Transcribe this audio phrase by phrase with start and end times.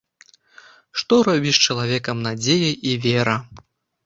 [1.01, 3.37] Што робіць з чалавекам надзея і вера!